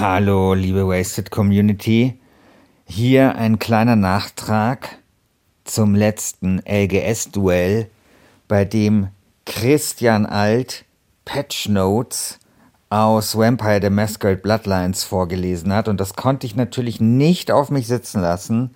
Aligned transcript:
Hallo, 0.00 0.54
liebe 0.54 0.88
Wasted 0.88 1.30
Community. 1.30 2.18
Hier 2.84 3.36
ein 3.36 3.60
kleiner 3.60 3.94
Nachtrag 3.94 4.98
zum 5.62 5.94
letzten 5.94 6.58
LGS-Duell, 6.66 7.88
bei 8.48 8.64
dem 8.64 9.10
Christian 9.46 10.26
Alt 10.26 10.84
Patch 11.24 11.68
Notes 11.68 12.40
aus 12.90 13.38
Vampire 13.38 13.78
the 13.80 13.88
Masquerade 13.88 14.38
Bloodlines 14.38 15.04
vorgelesen 15.04 15.72
hat. 15.72 15.86
Und 15.86 16.00
das 16.00 16.14
konnte 16.14 16.48
ich 16.48 16.56
natürlich 16.56 17.00
nicht 17.00 17.52
auf 17.52 17.70
mich 17.70 17.86
sitzen 17.86 18.20
lassen. 18.20 18.74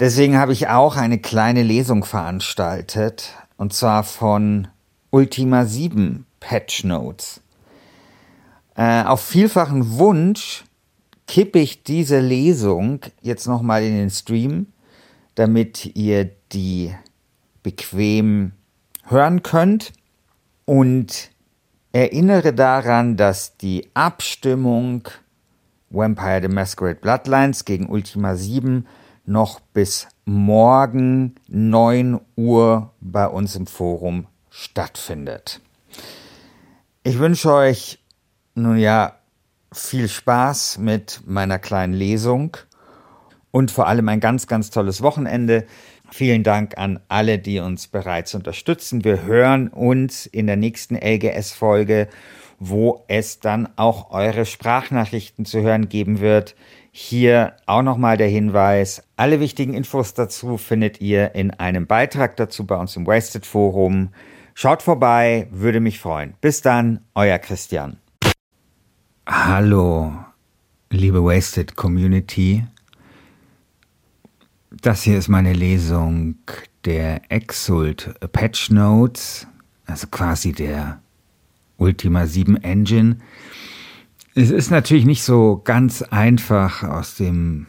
Deswegen 0.00 0.36
habe 0.36 0.52
ich 0.52 0.66
auch 0.66 0.96
eine 0.96 1.18
kleine 1.18 1.62
Lesung 1.62 2.04
veranstaltet. 2.04 3.32
Und 3.58 3.74
zwar 3.74 4.02
von 4.02 4.66
Ultima 5.10 5.66
7 5.66 6.26
Patch 6.40 6.82
Notes. 6.82 7.40
Äh, 8.76 9.04
auf 9.04 9.22
vielfachen 9.22 9.98
Wunsch 9.98 10.64
kippe 11.26 11.58
ich 11.58 11.82
diese 11.82 12.20
Lesung 12.20 13.00
jetzt 13.22 13.46
nochmal 13.46 13.82
in 13.82 13.96
den 13.96 14.10
Stream, 14.10 14.66
damit 15.34 15.96
ihr 15.96 16.30
die 16.52 16.94
bequem 17.62 18.52
hören 19.04 19.42
könnt 19.42 19.92
und 20.66 21.30
erinnere 21.92 22.52
daran, 22.52 23.16
dass 23.16 23.56
die 23.56 23.88
Abstimmung 23.94 25.08
Vampire 25.88 26.42
the 26.42 26.48
Masquerade 26.48 27.00
Bloodlines 27.00 27.64
gegen 27.64 27.88
Ultima 27.88 28.36
7 28.36 28.86
noch 29.24 29.60
bis 29.60 30.06
morgen 30.26 31.36
9 31.48 32.20
Uhr 32.36 32.92
bei 33.00 33.26
uns 33.26 33.56
im 33.56 33.66
Forum 33.66 34.26
stattfindet. 34.50 35.60
Ich 37.02 37.18
wünsche 37.18 37.52
euch 37.52 38.00
nun 38.56 38.78
ja 38.78 39.16
viel 39.72 40.08
Spaß 40.08 40.78
mit 40.78 41.20
meiner 41.26 41.58
kleinen 41.58 41.92
Lesung 41.92 42.56
und 43.50 43.70
vor 43.70 43.86
allem 43.86 44.08
ein 44.08 44.20
ganz, 44.20 44.46
ganz 44.46 44.70
tolles 44.70 45.02
Wochenende. 45.02 45.66
Vielen 46.10 46.42
Dank 46.42 46.78
an 46.78 47.00
alle, 47.08 47.38
die 47.38 47.58
uns 47.58 47.88
bereits 47.88 48.34
unterstützen. 48.34 49.04
Wir 49.04 49.24
hören 49.24 49.68
uns 49.68 50.26
in 50.26 50.46
der 50.46 50.56
nächsten 50.56 50.94
LGS-Folge, 50.94 52.08
wo 52.58 53.04
es 53.08 53.40
dann 53.40 53.68
auch 53.76 54.10
eure 54.10 54.46
Sprachnachrichten 54.46 55.44
zu 55.44 55.60
hören 55.60 55.88
geben 55.88 56.20
wird. 56.20 56.54
Hier 56.92 57.54
auch 57.66 57.82
nochmal 57.82 58.16
der 58.16 58.28
Hinweis, 58.28 59.02
alle 59.16 59.40
wichtigen 59.40 59.74
Infos 59.74 60.14
dazu 60.14 60.56
findet 60.56 61.00
ihr 61.02 61.34
in 61.34 61.50
einem 61.50 61.86
Beitrag 61.86 62.36
dazu 62.36 62.66
bei 62.66 62.76
uns 62.76 62.96
im 62.96 63.06
Wasted 63.06 63.44
Forum. 63.44 64.10
Schaut 64.54 64.82
vorbei, 64.82 65.48
würde 65.50 65.80
mich 65.80 66.00
freuen. 66.00 66.34
Bis 66.40 66.62
dann, 66.62 67.00
euer 67.14 67.38
Christian. 67.38 67.98
Hallo, 69.28 70.12
liebe 70.88 71.24
Wasted 71.24 71.74
Community. 71.74 72.64
Das 74.70 75.02
hier 75.02 75.18
ist 75.18 75.26
meine 75.26 75.52
Lesung 75.52 76.36
der 76.84 77.22
Exult 77.32 78.14
Patch 78.30 78.70
Notes, 78.70 79.48
also 79.84 80.06
quasi 80.06 80.52
der 80.52 81.00
Ultima 81.76 82.28
7 82.28 82.56
Engine. 82.62 83.16
Es 84.36 84.50
ist 84.50 84.70
natürlich 84.70 85.06
nicht 85.06 85.24
so 85.24 85.60
ganz 85.64 86.02
einfach 86.02 86.84
aus 86.84 87.16
dem 87.16 87.66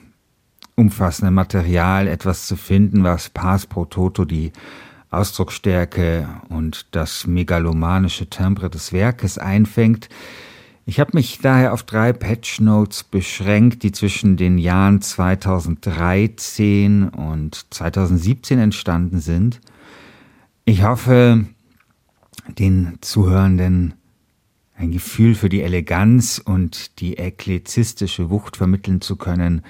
umfassenden 0.76 1.34
Material 1.34 2.08
etwas 2.08 2.46
zu 2.46 2.56
finden, 2.56 3.04
was 3.04 3.30
Pars 3.30 3.66
pro 3.66 3.86
Toto 3.86 4.26
die 4.26 4.52
Ausdrucksstärke 5.10 6.30
und 6.50 6.86
das 6.92 7.26
megalomanische 7.26 8.30
Timbre 8.30 8.70
des 8.70 8.94
Werkes 8.94 9.40
einfängt. 9.40 10.08
Ich 10.90 11.02
habe 11.02 11.12
mich 11.16 11.40
daher 11.40 11.74
auf 11.74 11.84
drei 11.84 12.14
Patch 12.14 12.62
Notes 12.62 13.04
beschränkt, 13.04 13.84
die 13.84 13.92
zwischen 13.92 14.38
den 14.38 14.58
Jahren 14.58 15.02
2013 15.02 17.10
und 17.10 17.66
2017 17.72 18.58
entstanden 18.58 19.20
sind. 19.20 19.60
Ich 20.64 20.84
hoffe, 20.84 21.44
den 22.58 23.00
Zuhörenden 23.02 23.96
ein 24.78 24.92
Gefühl 24.92 25.36
für 25.36 25.50
die 25.50 25.62
Eleganz 25.62 26.42
und 26.44 27.02
die 27.02 27.18
ekklezistische 27.18 28.30
Wucht 28.30 28.56
vermitteln 28.56 29.02
zu 29.02 29.18
können, 29.18 29.64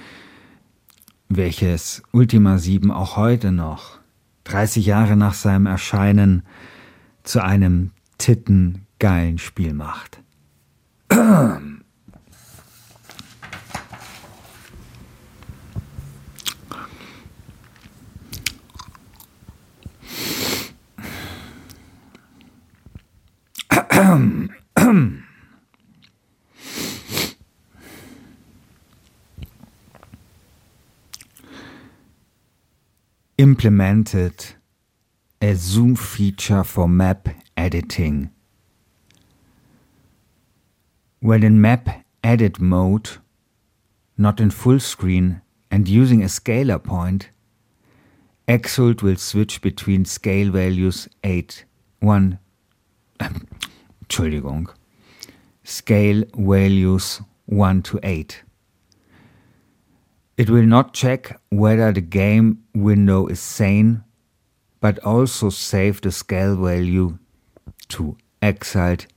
welches 1.30 2.04
Ultima 2.12 2.60
7 2.60 2.92
auch 2.92 3.18
heute 3.18 3.52
noch, 3.52 3.98
30 4.44 4.86
Jahre 4.86 5.18
nach 5.18 5.34
seinem 5.34 5.66
Erscheinen, 5.66 6.44
zu 7.24 7.44
einem 7.44 7.90
tittengeilen 8.20 9.40
Spiel 9.40 9.74
macht. 9.74 10.22
Implemented 33.38 34.56
a 35.42 35.54
zoom 35.56 35.96
feature 35.96 36.64
for 36.64 36.88
map 36.88 37.28
editing. 37.56 38.37
When 41.20 41.42
in 41.42 41.60
map 41.60 42.06
edit 42.24 42.60
mode, 42.60 43.10
not 44.20 44.40
in 44.40 44.52
full 44.52 44.80
screen 44.80 45.42
and 45.72 45.88
using 45.88 46.22
a 46.22 46.28
scalar 46.28 46.82
point, 46.84 47.32
Exult 48.48 49.02
will 49.02 49.16
switch 49.16 49.60
between 49.62 50.06
scale 50.06 50.52
values 50.52 51.10
8, 51.24 51.66
1, 52.02 52.40
Entschuldigung, 53.20 54.70
scale 55.64 56.24
values 56.36 57.20
1 57.48 57.82
to 57.82 58.00
8. 58.04 58.44
It 60.38 60.52
will 60.52 60.68
not 60.68 60.94
check 60.94 61.42
whether 61.50 61.92
the 61.92 62.02
game 62.02 62.64
window 62.76 63.26
is 63.26 63.40
sane, 63.40 64.04
but 64.80 65.00
also 65.00 65.50
save 65.50 66.00
the 66.02 66.12
scale 66.12 66.56
value 66.56 67.18
to 67.90 68.18
Exalt 68.40 69.08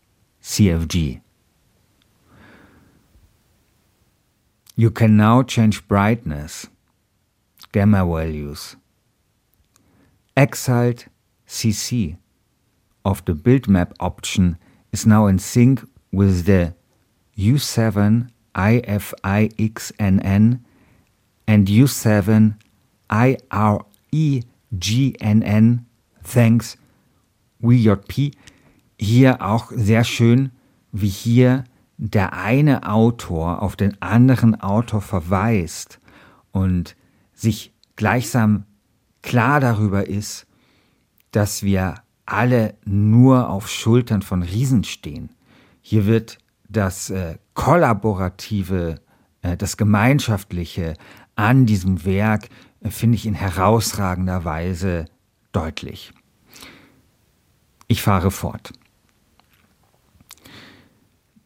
CFG. 0.42 1.20
You 4.76 4.90
can 4.90 5.16
now 5.16 5.42
change 5.42 5.86
brightness, 5.88 6.68
gamma 7.72 8.04
values. 8.06 8.76
Exalt 10.36 11.06
CC 11.46 12.16
of 13.04 13.24
the 13.24 13.34
build 13.34 13.66
option 13.98 14.56
is 14.92 15.06
now 15.06 15.26
in 15.26 15.38
sync 15.38 15.82
with 16.12 16.44
the 16.46 16.74
U7 17.36 18.30
IFIXNN 18.54 19.00
and 21.46 21.66
U7 21.66 22.54
IREGNN. 23.10 23.84
Thanks 26.22 26.76
WJP. 27.62 28.32
Hier 28.98 29.42
auch 29.42 29.72
sehr 29.74 30.04
schön, 30.04 30.50
wie 30.92 31.08
hier 31.08 31.64
der 32.02 32.32
eine 32.32 32.88
Autor 32.88 33.60
auf 33.60 33.76
den 33.76 34.00
anderen 34.00 34.58
Autor 34.58 35.02
verweist 35.02 36.00
und 36.50 36.96
sich 37.34 37.74
gleichsam 37.96 38.64
klar 39.20 39.60
darüber 39.60 40.06
ist, 40.08 40.46
dass 41.30 41.62
wir 41.62 41.96
alle 42.24 42.74
nur 42.86 43.50
auf 43.50 43.68
Schultern 43.68 44.22
von 44.22 44.42
Riesen 44.42 44.82
stehen. 44.84 45.28
Hier 45.82 46.06
wird 46.06 46.38
das 46.70 47.10
äh, 47.10 47.36
Kollaborative, 47.52 49.02
äh, 49.42 49.58
das 49.58 49.76
Gemeinschaftliche 49.76 50.94
an 51.36 51.66
diesem 51.66 52.06
Werk, 52.06 52.48
äh, 52.80 52.88
finde 52.88 53.16
ich 53.16 53.26
in 53.26 53.34
herausragender 53.34 54.46
Weise 54.46 55.04
deutlich. 55.52 56.14
Ich 57.88 58.00
fahre 58.00 58.30
fort. 58.30 58.72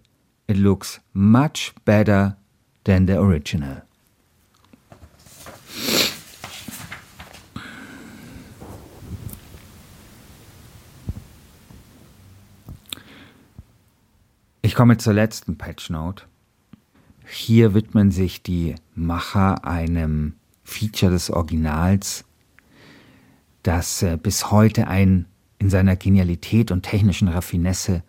it 0.47 0.57
looks 0.57 0.99
much 1.13 1.73
better 1.85 2.37
than 2.85 3.05
the 3.05 3.19
original. 3.19 3.83
Ich 14.61 14.75
komme 14.75 14.97
zur 14.97 15.13
letzten 15.13 15.55
Patch 15.57 15.89
Note. 15.89 16.25
Hier 17.31 17.75
widmen 17.75 18.09
sich 18.09 18.41
die 18.41 18.75
Macher 18.95 19.63
einem 19.63 20.33
Feature 20.63 21.11
des 21.11 21.29
Originals, 21.29 22.25
das 23.61 24.01
äh, 24.01 24.17
bis 24.21 24.49
heute 24.49 24.87
ein 24.87 25.27
in 25.59 25.69
seiner 25.69 25.95
Genialität 25.95 26.71
und 26.71 26.83
technischen 26.83 27.27
Raffinesse 27.27 28.03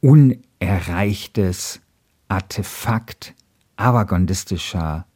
unerreichtes 0.00 1.80
Artefakt 2.28 3.34
avantgardistischer 3.76 5.06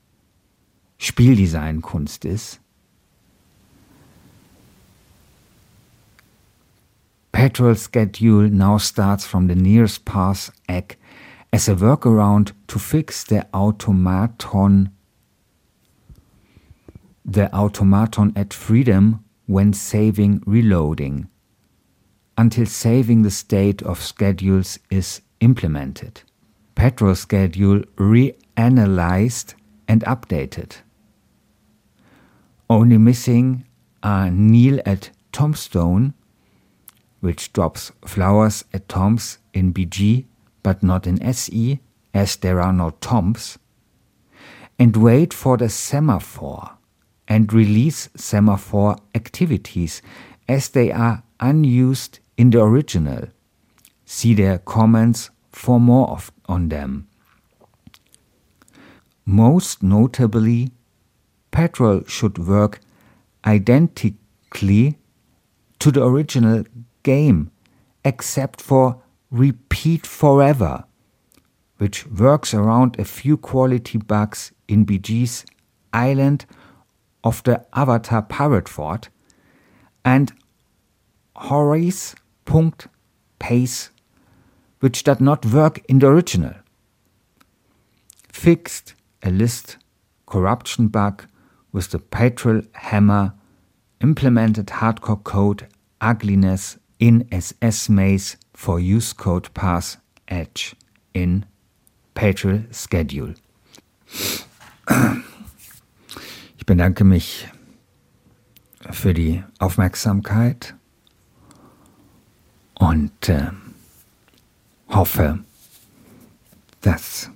Spieldesignkunst 0.98 2.24
ist. 2.24 2.60
Petrol 7.30 7.76
schedule 7.76 8.50
now 8.50 8.78
starts 8.78 9.26
from 9.26 9.46
the 9.46 9.54
nearest 9.54 10.04
pass 10.04 10.52
egg 10.66 10.96
as 11.52 11.68
a 11.68 11.74
workaround 11.74 12.52
to 12.66 12.78
fix 12.78 13.24
the 13.24 13.46
automaton 13.52 14.90
the 17.24 17.52
automaton 17.52 18.32
at 18.36 18.54
freedom 18.54 19.24
when 19.46 19.72
saving 19.72 20.40
reloading 20.46 21.28
until 22.38 22.66
saving 22.66 23.22
the 23.22 23.30
state 23.30 23.82
of 23.82 24.02
schedules 24.02 24.78
is 24.90 25.22
implemented. 25.40 26.22
Petrol 26.74 27.14
schedule 27.14 27.80
reanalyzed 27.96 29.54
and 29.88 30.02
updated. 30.04 30.76
Only 32.68 32.98
missing 32.98 33.64
are 34.02 34.30
Neil 34.30 34.80
at 34.84 35.10
Tombstone, 35.32 36.14
which 37.20 37.52
drops 37.52 37.92
flowers 38.04 38.64
at 38.72 38.88
Toms 38.88 39.38
in 39.54 39.72
BG 39.72 40.26
but 40.66 40.82
not 40.82 41.06
in 41.06 41.22
SE, 41.22 41.78
as 42.12 42.34
there 42.34 42.60
are 42.60 42.72
no 42.72 42.90
tombs, 43.00 43.56
and 44.80 44.96
wait 44.96 45.32
for 45.32 45.56
the 45.56 45.68
semaphore 45.68 46.72
and 47.28 47.52
release 47.52 48.08
semaphore 48.16 48.96
activities 49.14 50.02
as 50.48 50.70
they 50.70 50.90
are 50.90 51.22
unused 51.38 52.18
in 52.36 52.50
the 52.50 52.60
original. 52.60 53.28
See 54.06 54.34
their 54.34 54.58
comments 54.58 55.30
for 55.52 55.78
more 55.78 56.08
of, 56.08 56.32
on 56.46 56.68
them. 56.68 57.06
Most 59.24 59.84
notably, 59.84 60.72
Petrol 61.52 62.02
should 62.08 62.38
work 62.38 62.80
identically 63.44 64.98
to 65.78 65.92
the 65.92 66.04
original 66.04 66.64
game, 67.04 67.52
except 68.04 68.60
for 68.60 69.00
Repeat 69.76 70.06
Forever, 70.06 70.84
which 71.76 72.06
works 72.06 72.54
around 72.54 72.98
a 72.98 73.04
few 73.04 73.36
quality 73.36 73.98
bugs 73.98 74.50
in 74.66 74.86
BG's 74.86 75.44
Island 75.92 76.46
of 77.22 77.42
the 77.42 77.62
Avatar 77.74 78.22
Pirate 78.22 78.70
Fort, 78.70 79.10
and 80.02 80.32
Horace.pace, 81.36 82.20
which 84.80 85.04
does 85.04 85.20
not 85.20 85.44
work 85.44 85.84
in 85.90 85.98
the 85.98 86.06
original. 86.06 86.54
Fixed 88.32 88.94
a 89.22 89.30
list 89.30 89.76
corruption 90.24 90.88
bug 90.88 91.26
with 91.70 91.90
the 91.90 91.98
Petrol 91.98 92.62
Hammer, 92.72 93.34
implemented 94.00 94.68
hardcore 94.68 95.22
code 95.22 95.66
ugliness 96.00 96.78
in 96.98 97.28
SS 97.30 97.90
Maze 97.90 98.38
for 98.56 98.78
Use 98.80 99.14
Code 99.14 99.50
Pass 99.52 99.98
Edge 100.26 100.74
in 101.12 101.44
Petrol 102.14 102.66
Schedule. 102.72 103.34
Ich 106.56 106.64
bedanke 106.64 107.04
mich 107.04 107.48
für 108.90 109.12
die 109.12 109.44
Aufmerksamkeit 109.58 110.74
und 112.74 113.28
äh, 113.28 113.50
hoffe, 114.88 115.44
dass 116.80 117.30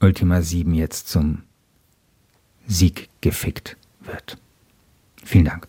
Ultima 0.00 0.40
7 0.40 0.72
jetzt 0.72 1.08
zum 1.08 1.42
Sieg 2.66 3.10
gefickt 3.20 3.76
wird. 4.00 4.38
Vielen 5.24 5.46
Dank. 5.46 5.68